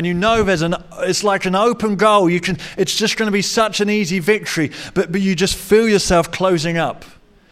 [0.00, 3.26] and you know there's an it's like an open goal you can it's just going
[3.26, 7.04] to be such an easy victory but, but you just feel yourself closing up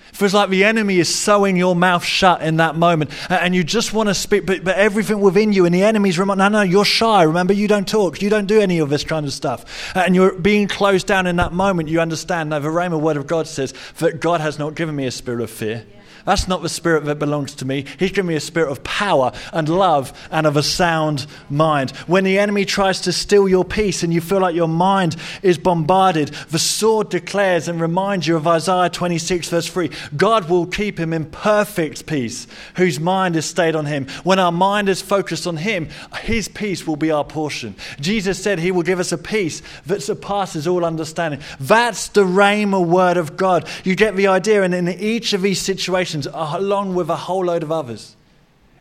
[0.09, 3.63] it feels like the enemy is sewing your mouth shut in that moment and you
[3.63, 6.63] just want to speak but, but everything within you and the enemy's rem- no no
[6.63, 9.95] you're shy remember you don't talk you don't do any of this kind of stuff
[9.95, 13.27] and you're being closed down in that moment you understand now the rhema word of
[13.27, 15.95] god says that god has not given me a spirit of fear yeah.
[16.29, 17.87] That's not the spirit that belongs to me.
[17.99, 21.93] He's given me a spirit of power and love and of a sound mind.
[22.07, 25.57] When the enemy tries to steal your peace and you feel like your mind is
[25.57, 31.01] bombarded, the sword declares and reminds you of Isaiah 26, verse 3 God will keep
[31.01, 34.07] him in perfect peace, whose mind is stayed on him.
[34.23, 35.88] When our mind is focused on him,
[36.21, 37.75] his peace will be our portion.
[38.01, 41.41] Jesus said he will give us a peace that surpasses all understanding.
[41.59, 43.67] That's the Rhema word of God.
[43.83, 47.45] You get the idea, and in each of these situations, Christians, along with a whole
[47.45, 48.17] load of others.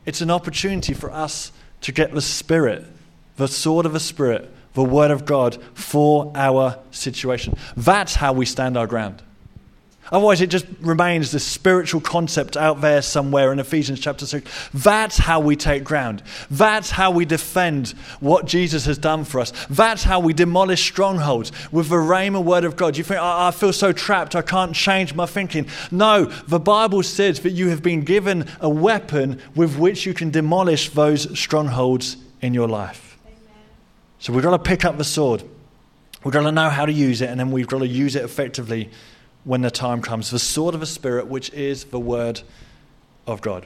[0.06, 2.86] It's an opportunity for us to get the Spirit,
[3.36, 7.56] the sword of the Spirit, the Word of God for our situation.
[7.76, 9.22] That's how we stand our ground.
[10.12, 14.70] Otherwise, it just remains this spiritual concept out there somewhere in Ephesians chapter 6.
[14.74, 16.24] That's how we take ground.
[16.50, 17.90] That's how we defend
[18.22, 19.52] what Jesus has done for us.
[19.70, 22.96] That's how we demolish strongholds with the Rhema word of God.
[22.96, 25.68] You think, I, I feel so trapped, I can't change my thinking.
[25.92, 30.32] No, the Bible says that you have been given a weapon with which you can
[30.32, 33.18] demolish those strongholds in your life.
[33.26, 33.64] Amen.
[34.20, 35.44] So we've got to pick up the sword,
[36.24, 38.24] we've got to know how to use it, and then we've got to use it
[38.24, 38.90] effectively
[39.48, 42.42] when the time comes, the sword of the Spirit, which is the Word
[43.26, 43.66] of God.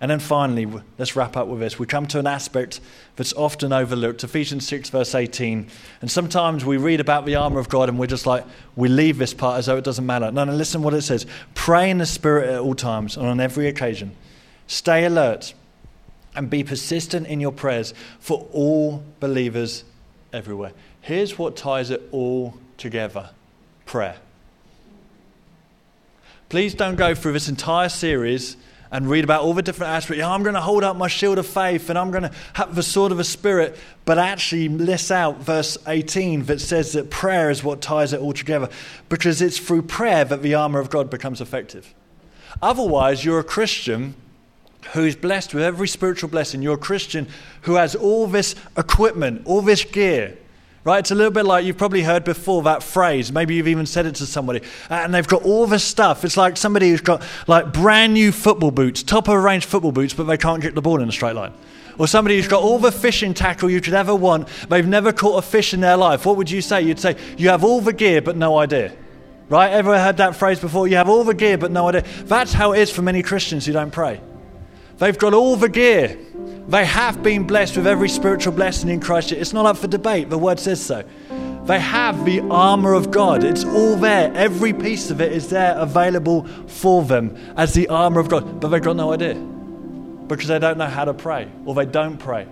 [0.00, 0.66] And then finally,
[0.98, 1.78] let's wrap up with this.
[1.78, 2.80] We come to an aspect
[3.16, 5.68] that's often overlooked Ephesians 6, verse 18.
[6.00, 9.18] And sometimes we read about the armor of God and we're just like, we leave
[9.18, 10.30] this part as though it doesn't matter.
[10.30, 13.38] No, no, listen what it says pray in the Spirit at all times and on
[13.38, 14.16] every occasion.
[14.66, 15.52] Stay alert
[16.34, 19.84] and be persistent in your prayers for all believers
[20.32, 20.72] everywhere.
[21.02, 23.30] Here's what ties it all together
[23.84, 24.16] prayer.
[26.48, 28.56] Please don't go through this entire series
[28.92, 30.18] and read about all the different aspects.
[30.20, 32.76] Yeah, I'm going to hold up my shield of faith and I'm going to have
[32.76, 37.50] the sword of the Spirit, but actually list out verse 18 that says that prayer
[37.50, 38.68] is what ties it all together
[39.08, 41.92] because it's through prayer that the armor of God becomes effective.
[42.62, 44.14] Otherwise, you're a Christian
[44.92, 46.62] who is blessed with every spiritual blessing.
[46.62, 47.26] You're a Christian
[47.62, 50.38] who has all this equipment, all this gear,
[50.86, 51.00] right?
[51.00, 53.32] It's a little bit like you've probably heard before that phrase.
[53.32, 54.60] Maybe you've even said it to somebody.
[54.88, 56.24] Uh, and they've got all this stuff.
[56.24, 60.14] It's like somebody who's got like brand new football boots, top of range football boots,
[60.14, 61.52] but they can't kick the ball in a straight line.
[61.98, 65.42] Or somebody who's got all the fishing tackle you could ever want, they've never caught
[65.42, 66.24] a fish in their life.
[66.24, 66.82] What would you say?
[66.82, 68.92] You'd say, You have all the gear, but no idea.
[69.48, 69.72] Right?
[69.72, 70.86] Everyone heard that phrase before?
[70.86, 72.04] You have all the gear, but no idea.
[72.26, 74.20] That's how it is for many Christians who don't pray.
[74.98, 76.16] They've got all the gear,
[76.68, 79.30] they have been blessed with every spiritual blessing in Christ.
[79.30, 80.30] It's not up for debate.
[80.30, 81.04] The word says so.
[81.64, 83.44] They have the armor of God.
[83.44, 84.32] It's all there.
[84.34, 88.60] Every piece of it is there available for them as the armor of God.
[88.60, 89.34] But they've got no idea
[90.26, 92.48] because they don't know how to pray or they don't pray.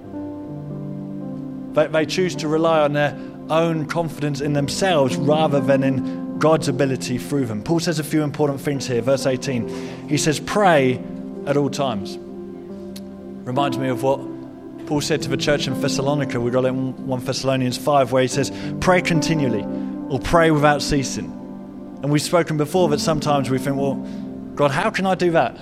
[1.72, 3.18] They, they choose to rely on their
[3.50, 7.64] own confidence in themselves rather than in God's ability through them.
[7.64, 9.00] Paul says a few important things here.
[9.02, 11.02] Verse 18, he says, Pray
[11.46, 12.18] at all times.
[13.44, 14.20] Reminds me of what
[14.86, 16.40] Paul said to the church in Thessalonica.
[16.40, 19.62] We got it in 1 Thessalonians 5, where he says, Pray continually,
[20.08, 21.26] or pray without ceasing.
[22.02, 23.96] And we've spoken before that sometimes we think, Well,
[24.54, 25.58] God, how can I do that?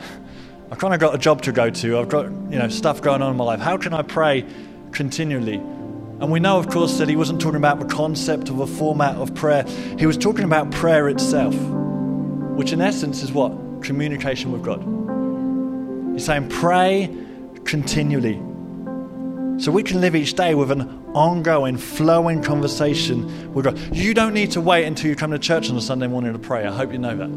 [0.71, 1.99] I've kind of got a job to go to.
[1.99, 3.59] I've got, you know, stuff going on in my life.
[3.59, 4.47] How can I pray
[4.93, 5.57] continually?
[5.57, 9.17] And we know, of course, that he wasn't talking about the concept of a format
[9.17, 9.65] of prayer.
[9.99, 11.55] He was talking about prayer itself,
[12.57, 13.51] which in essence is what?
[13.83, 16.13] Communication with God.
[16.15, 17.11] He's saying, pray
[17.65, 18.41] continually.
[19.63, 20.83] So we can live each day with an
[21.15, 23.79] ongoing, flowing conversation with God.
[23.95, 26.39] You don't need to wait until you come to church on a Sunday morning to
[26.39, 26.65] pray.
[26.67, 27.29] I hope you know that.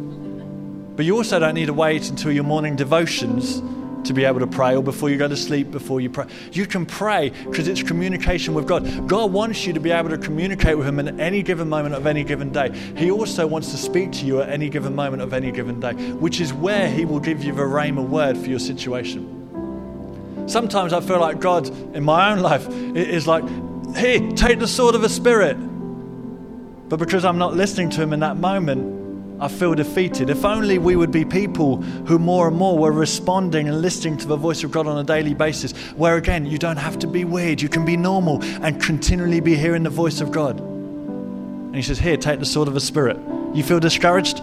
[0.95, 3.61] But you also don't need to wait until your morning devotions
[4.07, 6.25] to be able to pray or before you go to sleep, before you pray.
[6.51, 9.07] You can pray because it's communication with God.
[9.07, 12.07] God wants you to be able to communicate with Him in any given moment of
[12.07, 12.71] any given day.
[12.95, 15.91] He also wants to speak to you at any given moment of any given day,
[16.13, 19.35] which is where He will give you the rhema word for your situation.
[20.47, 23.43] Sometimes I feel like God in my own life is like,
[23.95, 25.55] hey, take the sword of the Spirit.
[26.88, 30.29] But because I'm not listening to Him in that moment, I feel defeated.
[30.29, 34.27] If only we would be people who more and more were responding and listening to
[34.27, 37.25] the voice of God on a daily basis, where again, you don't have to be
[37.25, 40.60] weird, you can be normal and continually be hearing the voice of God.
[40.60, 43.17] And He says, Here, take the sword of the Spirit.
[43.55, 44.39] You feel discouraged?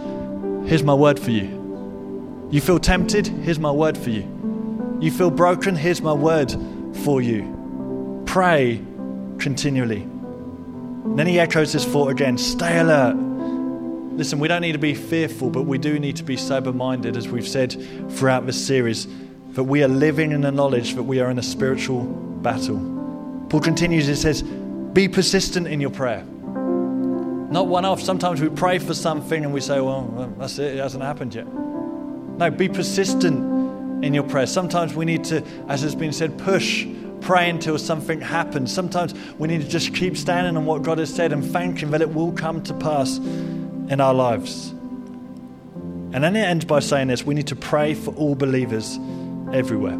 [0.66, 2.48] Here's my word for you.
[2.50, 3.28] You feel tempted?
[3.28, 4.31] Here's my word for you.
[5.02, 5.74] You feel broken?
[5.74, 6.54] Here's my word
[7.02, 8.80] for you pray
[9.40, 10.02] continually.
[10.04, 13.16] And then he echoes this thought again stay alert.
[14.16, 17.16] Listen, we don't need to be fearful, but we do need to be sober minded,
[17.16, 17.72] as we've said
[18.12, 19.08] throughout this series,
[19.54, 22.78] that we are living in the knowledge that we are in a spiritual battle.
[23.48, 26.22] Paul continues, he says, Be persistent in your prayer.
[26.22, 28.00] Not one off.
[28.02, 31.52] Sometimes we pray for something and we say, Well, that's it, it hasn't happened yet.
[31.52, 33.50] No, be persistent
[34.02, 34.46] in your prayer.
[34.46, 36.86] Sometimes we need to, as has been said, push
[37.20, 38.72] pray until something happens.
[38.74, 41.92] Sometimes we need to just keep standing on what God has said and thank Him
[41.92, 44.70] that it will come to pass in our lives.
[46.12, 48.98] And then it ends by saying this we need to pray for all believers
[49.52, 49.98] everywhere.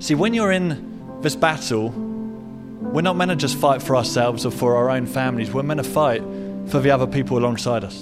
[0.00, 4.50] See, when you're in this battle, we're not meant to just fight for ourselves or
[4.50, 6.22] for our own families, we're meant to fight
[6.66, 7.94] for the other people alongside us.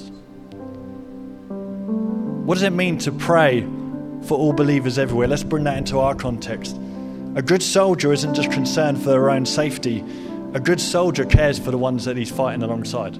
[1.48, 3.66] What does it mean to pray
[4.28, 5.26] for all believers everywhere.
[5.26, 6.76] Let's bring that into our context.
[7.34, 10.04] A good soldier isn't just concerned for their own safety,
[10.54, 13.16] a good soldier cares for the ones that he's fighting alongside.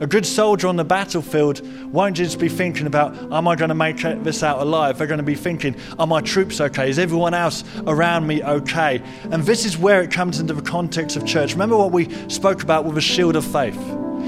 [0.00, 1.60] A good soldier on the battlefield
[1.92, 4.98] won't just be thinking about, am I going to make this out alive?
[4.98, 6.88] They're going to be thinking, are my troops okay?
[6.90, 9.00] Is everyone else around me okay?
[9.30, 11.52] And this is where it comes into the context of church.
[11.52, 13.78] Remember what we spoke about with the shield of faith.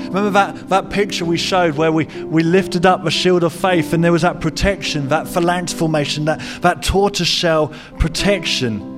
[0.04, 3.92] Remember that, that picture we showed where we, we lifted up the shield of faith
[3.92, 7.68] and there was that protection, that phalanx formation, that, that tortoiseshell
[7.98, 8.94] protection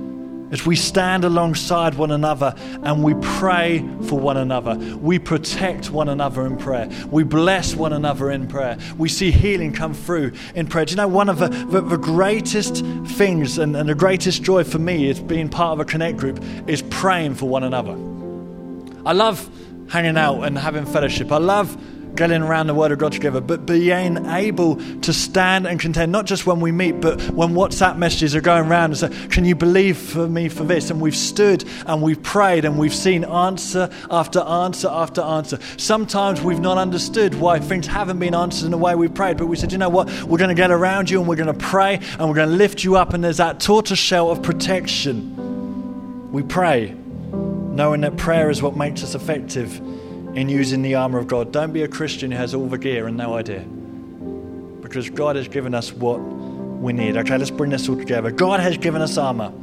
[0.51, 4.73] as we stand alongside one another and we pray for one another.
[4.97, 6.89] We protect one another in prayer.
[7.09, 8.77] We bless one another in prayer.
[8.97, 10.85] We see healing come through in prayer.
[10.85, 14.63] Do you know one of the, the, the greatest things and, and the greatest joy
[14.63, 17.91] for me is being part of a connect group is praying for one another.
[19.07, 19.49] I love
[19.89, 21.31] hanging out and having fellowship.
[21.31, 21.75] I love
[22.15, 26.25] getting around the Word of God together, but being able to stand and contend, not
[26.25, 29.55] just when we meet, but when WhatsApp messages are going around and say, Can you
[29.55, 30.89] believe for me for this?
[30.89, 35.59] And we've stood and we've prayed and we've seen answer after answer after answer.
[35.77, 39.45] Sometimes we've not understood why things haven't been answered in the way we prayed, but
[39.47, 40.07] we said, You know what?
[40.23, 42.55] We're going to get around you and we're going to pray and we're going to
[42.55, 45.35] lift you up, and there's that tortoise shell of protection.
[46.31, 46.95] We pray
[47.79, 49.77] knowing that prayer is what makes us effective
[50.35, 51.53] in using the armour of God.
[51.53, 53.61] Don't be a Christian who has all the gear and no idea.
[54.81, 57.15] Because God has given us what we need.
[57.15, 58.31] Okay, let's bring this all together.
[58.31, 59.53] God has given us armour,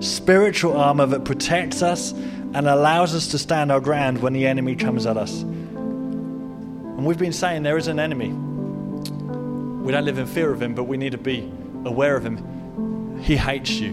[0.00, 4.74] spiritual armour that protects us and allows us to stand our ground when the enemy
[4.74, 5.42] comes at us.
[5.42, 8.28] And we've been saying there is an enemy.
[8.32, 11.40] We don't live in fear of him, but we need to be
[11.84, 13.18] aware of him.
[13.20, 13.92] He hates you.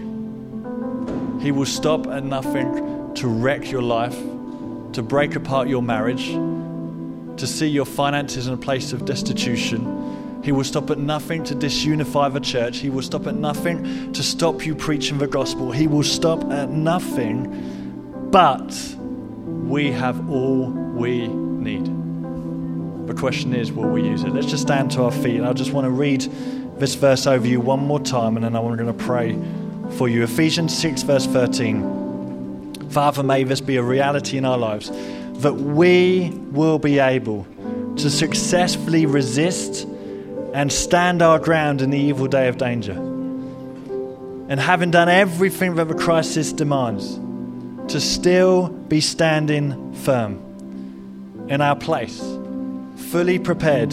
[1.42, 4.16] He will stop at nothing to wreck your life,
[4.92, 10.40] to break apart your marriage, to see your finances in a place of destitution.
[10.44, 12.78] He will stop at nothing to disunify the church.
[12.78, 15.72] He will stop at nothing to stop you preaching the gospel.
[15.72, 17.48] He will stop at nothing,
[18.30, 18.72] but
[19.66, 21.86] we have all we need.
[23.08, 24.28] The question is, will we use it?
[24.32, 25.36] Let's just stand to our feet.
[25.36, 26.20] And I just want to read
[26.78, 29.36] this verse over you one more time, and then I'm going to pray
[29.96, 30.22] for you.
[30.22, 31.98] Ephesians 6, verse 13.
[32.90, 34.90] Father, may this be a reality in our lives
[35.42, 37.46] that we will be able
[37.96, 39.84] to successfully resist
[40.54, 42.92] and stand our ground in the evil day of danger.
[42.92, 47.20] And having done everything that the crisis demands,
[47.92, 50.36] to still be standing firm
[51.48, 52.18] in our place,
[53.10, 53.92] fully prepared,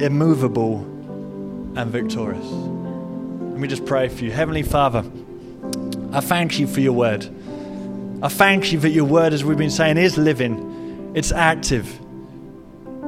[0.00, 0.78] immovable,
[1.76, 2.44] and victorious.
[2.44, 4.30] Let me just pray for you.
[4.30, 5.04] Heavenly Father,
[6.12, 7.28] I thank you for your word.
[8.20, 11.86] I thank you that your word, as we've been saying, is living, it's active,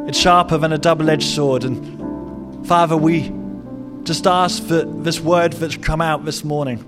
[0.07, 1.65] it's sharper than a double edged sword.
[1.65, 3.33] And Father, we
[4.05, 6.85] just ask for this word that's come out this morning.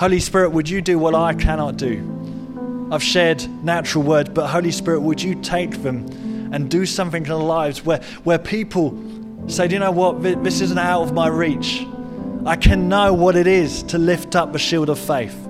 [0.00, 2.88] Holy Spirit, would you do what I cannot do?
[2.90, 6.06] I've shared natural words, but Holy Spirit, would you take them
[6.54, 8.98] and do something in our lives where, where people
[9.48, 11.84] say, you know what, this isn't out of my reach.
[12.46, 15.42] I can know what it is to lift up the shield of faith.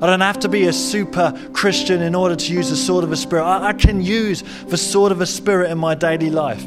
[0.00, 3.12] I don't have to be a super Christian in order to use the sword of
[3.12, 3.44] a spirit.
[3.44, 6.64] I, I can use the sword of a spirit in my daily life.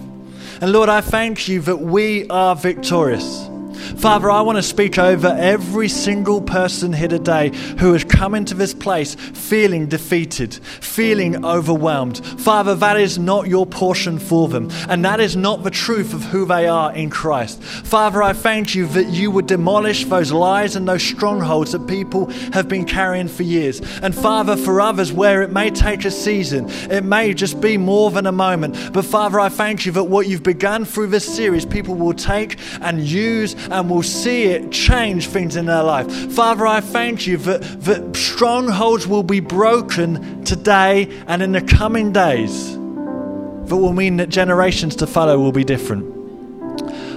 [0.62, 3.50] And Lord, I thank you that we are victorious.
[3.98, 8.56] Father, I want to speak over every single person here today who has come into
[8.56, 12.18] this place feeling defeated, feeling overwhelmed.
[12.42, 16.24] Father, that is not your portion for them, and that is not the truth of
[16.24, 17.62] who they are in Christ.
[17.62, 22.28] Father, I thank you that you would demolish those lies and those strongholds that people
[22.54, 23.82] have been carrying for years.
[24.02, 28.10] And Father, for others, where it may take a season, it may just be more
[28.10, 31.66] than a moment, but Father, I thank you that what you've begun through this series,
[31.68, 36.08] people will take and use and and will see it change things in their life.
[36.34, 42.14] Father, I thank you that, that strongholds will be broken today and in the coming
[42.14, 46.14] days that will mean that generations to follow will be different.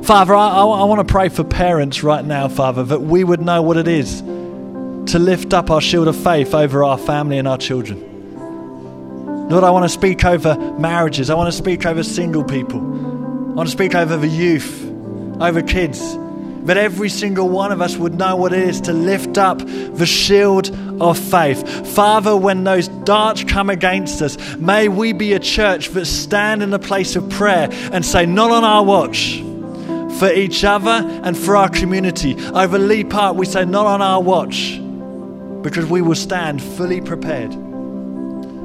[0.07, 3.41] Father, I, I, I want to pray for parents right now, Father, that we would
[3.43, 7.47] know what it is to lift up our shield of faith over our family and
[7.47, 8.11] our children.
[9.51, 11.29] Lord, I want to speak over marriages.
[11.29, 12.79] I want to speak over single people.
[12.81, 14.83] I want to speak over the youth,
[15.41, 16.17] over kids
[16.65, 20.07] that every single one of us would know what it is to lift up the
[20.07, 21.87] shield of faith.
[21.95, 26.73] Father, when those darts come against us, may we be a church that stand in
[26.73, 29.43] a place of prayer and say, Not on our watch.
[30.19, 32.37] For each other and for our community.
[32.37, 34.81] Over Lee Park, we say, Not on our watch,
[35.63, 37.55] because we will stand fully prepared.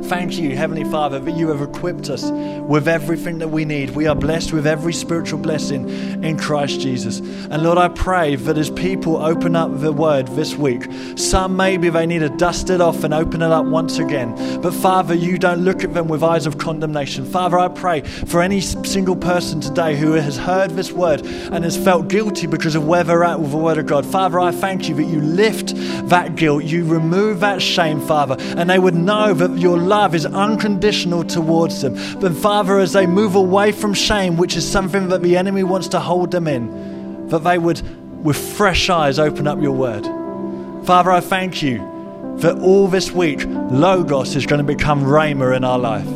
[0.10, 2.32] Thank you, Heavenly Father, that you have equipped us
[2.68, 3.92] with everything that we need.
[3.92, 5.88] We are blessed with every spiritual blessing
[6.24, 7.20] in Christ Jesus.
[7.20, 10.86] And Lord, I pray that as people open up the word this week,
[11.16, 14.34] some maybe they need to dust it off and open it up once again.
[14.62, 17.24] But Father, you don't look at them with eyes of condemnation.
[17.24, 21.78] Father, I pray for any single person today who has heard this word and has
[21.78, 24.08] felt guilty because of where they're at with the word of God.
[24.08, 25.74] Father, I thank you that you lift
[26.10, 30.16] that guilt, you remove that shame, Father, and they would know that your love love
[30.16, 31.94] is unconditional towards them.
[32.22, 35.90] But Father, as they move away from shame, which is something that the enemy wants
[35.90, 37.82] to hold them in, that they would,
[38.24, 40.06] with fresh eyes, open up your word.
[40.86, 41.80] Father, I thank you
[42.40, 46.08] that all this week, Logos is going to become Rhema in our life.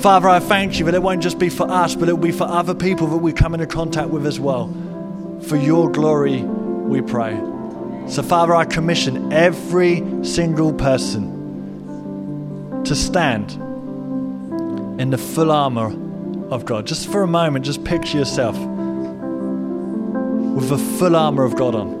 [0.00, 2.32] Father, I thank you that it won't just be for us, but it will be
[2.32, 4.68] for other people that we come into contact with as well.
[5.42, 7.34] For your glory, we pray.
[8.08, 11.36] So, Father, I commission every single person
[12.88, 13.52] to stand
[14.98, 15.92] in the full armor
[16.50, 16.86] of God.
[16.86, 21.98] Just for a moment, just picture yourself with the full armor of God on.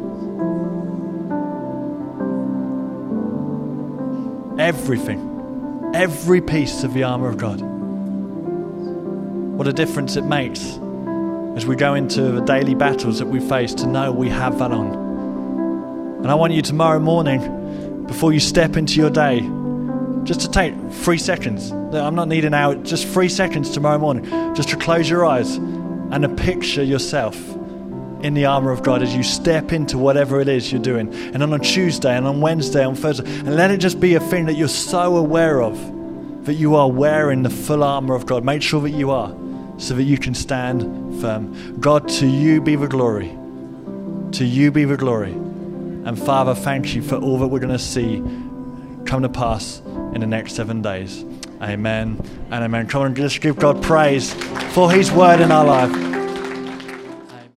[4.58, 7.60] Everything, every piece of the armor of God.
[7.60, 10.60] What a difference it makes
[11.54, 14.72] as we go into the daily battles that we face to know we have that
[14.72, 14.96] on.
[16.22, 19.40] And I want you tomorrow morning, before you step into your day,
[20.28, 21.72] just to take three seconds.
[21.72, 26.20] I'm not needing hour, just three seconds tomorrow morning, just to close your eyes and
[26.20, 27.34] to picture yourself
[28.22, 31.10] in the armor of God as you step into whatever it is you're doing.
[31.32, 34.20] And on a Tuesday and on Wednesday, on Thursday, and let it just be a
[34.20, 35.78] thing that you're so aware of
[36.44, 38.44] that you are wearing the full armor of God.
[38.44, 39.34] Make sure that you are
[39.78, 41.80] so that you can stand firm.
[41.80, 43.28] God, to you be the glory.
[44.32, 45.32] To you be the glory.
[45.32, 48.22] And Father, thank you for all that we're going to see
[49.08, 49.80] come to pass
[50.12, 51.24] in the next seven days.
[51.62, 52.16] Amen
[52.52, 52.86] and amen.
[52.86, 54.32] Come on, just give God praise
[54.74, 56.07] for His word in our life.